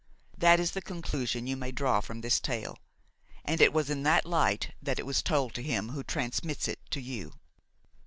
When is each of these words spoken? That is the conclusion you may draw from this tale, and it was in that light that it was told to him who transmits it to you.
That 0.35 0.59
is 0.59 0.71
the 0.71 0.81
conclusion 0.81 1.45
you 1.45 1.55
may 1.55 1.71
draw 1.71 2.01
from 2.01 2.21
this 2.21 2.39
tale, 2.39 2.79
and 3.45 3.61
it 3.61 3.71
was 3.71 3.87
in 3.91 4.01
that 4.01 4.25
light 4.25 4.73
that 4.81 4.97
it 4.97 5.05
was 5.05 5.21
told 5.21 5.53
to 5.53 5.61
him 5.61 5.89
who 5.89 6.03
transmits 6.03 6.67
it 6.67 6.79
to 6.89 6.99
you. 6.99 7.33